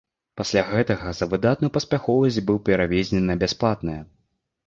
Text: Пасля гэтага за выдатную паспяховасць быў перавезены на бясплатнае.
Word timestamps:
Пасля 0.39 0.61
гэтага 0.69 1.11
за 1.17 1.25
выдатную 1.33 1.69
паспяховасць 1.75 2.41
быў 2.49 2.57
перавезены 2.69 3.21
на 3.27 3.35
бясплатнае. 3.43 4.01